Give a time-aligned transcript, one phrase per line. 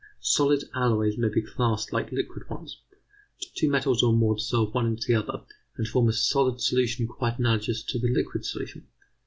[0.23, 2.81] Solid alloys may be classed like liquid ones.
[3.55, 5.43] Two metals or more dissolve one into the other,
[5.77, 8.87] and form a solid solution quite analogous to the liquid solution.